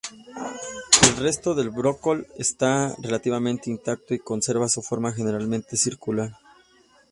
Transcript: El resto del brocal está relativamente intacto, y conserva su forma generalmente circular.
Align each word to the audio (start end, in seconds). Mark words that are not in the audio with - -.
El 1.03 1.17
resto 1.17 1.53
del 1.53 1.69
brocal 1.69 2.25
está 2.35 2.95
relativamente 3.03 3.69
intacto, 3.69 4.15
y 4.15 4.19
conserva 4.19 4.67
su 4.67 4.81
forma 4.81 5.11
generalmente 5.11 5.77
circular. 5.77 6.39